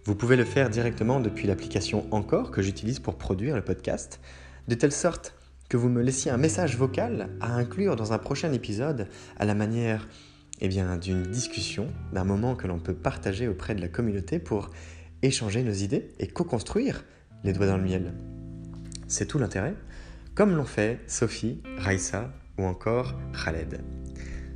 Vous 0.05 0.15
pouvez 0.15 0.37
le 0.37 0.45
faire 0.45 0.69
directement 0.69 1.21
depuis 1.21 1.47
l'application 1.47 2.07
Encore 2.11 2.51
que 2.51 2.61
j'utilise 2.61 2.99
pour 2.99 3.17
produire 3.17 3.57
le 3.57 3.65
podcast, 3.65 4.21
de 4.69 4.75
telle 4.75 4.93
sorte 4.93 5.35
que 5.71 5.79
vous 5.79 5.89
me 5.89 6.03
laissiez 6.03 6.33
un 6.33 6.37
message 6.37 6.77
vocal 6.77 7.31
à 7.41 7.55
inclure 7.55 7.97
dans 7.97 8.13
un 8.13 8.19
prochain 8.19 8.53
épisode 8.53 9.09
à 9.39 9.47
la 9.47 9.55
manière 9.55 10.07
eh 10.61 10.69
d'une 10.69 11.23
discussion, 11.23 11.87
d'un 12.13 12.25
moment 12.25 12.55
que 12.55 12.67
l'on 12.67 12.79
peut 12.79 12.93
partager 12.93 13.49
auprès 13.49 13.75
de 13.75 13.81
la 13.81 13.89
communauté 13.89 14.39
pour 14.39 14.71
échanger 15.23 15.63
nos 15.63 15.73
idées 15.73 16.11
et 16.19 16.27
co-construire 16.27 17.07
les 17.43 17.55
doigts 17.55 17.69
dans 17.69 17.79
le 17.79 17.85
miel. 17.85 18.13
C'est 19.09 19.25
tout 19.25 19.39
l'intérêt, 19.39 19.77
comme 20.35 20.55
l'ont 20.55 20.67
fait 20.67 21.01
Sophie, 21.07 21.63
Raissa 21.79 22.31
ou 22.59 22.65
encore 22.65 23.15
Khaled. 23.33 23.81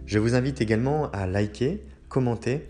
Je 0.06 0.18
vous 0.18 0.34
invite 0.34 0.60
également 0.60 1.10
à 1.10 1.26
liker, 1.26 1.84
commenter, 2.08 2.68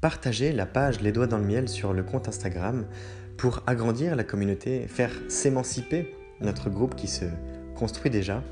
partager 0.00 0.52
la 0.52 0.66
page 0.66 1.00
Les 1.00 1.12
Doigts 1.12 1.26
dans 1.26 1.38
le 1.38 1.44
Miel 1.44 1.68
sur 1.68 1.92
le 1.92 2.02
compte 2.02 2.28
Instagram 2.28 2.86
pour 3.36 3.62
agrandir 3.66 4.16
la 4.16 4.24
communauté, 4.24 4.86
faire 4.86 5.10
s'émanciper 5.28 6.14
notre 6.40 6.70
groupe 6.70 6.94
qui 6.94 7.08
se 7.08 7.24
construit 7.74 8.10
déjà 8.10 8.42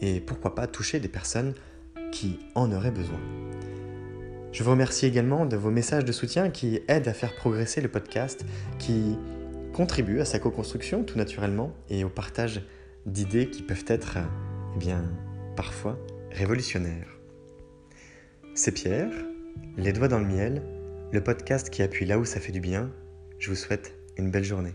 et 0.00 0.20
pourquoi 0.20 0.54
pas 0.54 0.66
toucher 0.66 1.00
des 1.00 1.08
personnes 1.08 1.54
qui 2.12 2.38
en 2.54 2.72
auraient 2.72 2.90
besoin. 2.90 3.20
Je 4.52 4.62
vous 4.62 4.70
remercie 4.70 5.06
également 5.06 5.46
de 5.46 5.56
vos 5.56 5.70
messages 5.70 6.04
de 6.04 6.12
soutien 6.12 6.50
qui 6.50 6.80
aident 6.86 7.08
à 7.08 7.12
faire 7.12 7.34
progresser 7.34 7.80
le 7.80 7.88
podcast, 7.88 8.44
qui 8.78 9.18
contribuent 9.72 10.20
à 10.20 10.24
sa 10.24 10.38
co-construction 10.38 11.02
tout 11.02 11.18
naturellement 11.18 11.72
et 11.90 12.04
au 12.04 12.08
partage 12.08 12.62
d'idées 13.04 13.50
qui 13.50 13.62
peuvent 13.62 13.84
être 13.88 14.18
eh 14.76 14.78
bien, 14.78 15.04
parfois 15.54 15.98
révolutionnaire. 16.30 17.06
C'est 18.54 18.72
Pierre, 18.72 19.12
Les 19.76 19.92
Doigts 19.92 20.08
dans 20.08 20.18
le 20.18 20.26
Miel, 20.26 20.62
le 21.12 21.22
podcast 21.22 21.70
qui 21.70 21.82
appuie 21.82 22.06
là 22.06 22.18
où 22.18 22.24
ça 22.24 22.40
fait 22.40 22.52
du 22.52 22.60
bien. 22.60 22.90
Je 23.38 23.50
vous 23.50 23.56
souhaite 23.56 23.94
une 24.16 24.30
belle 24.30 24.44
journée. 24.44 24.74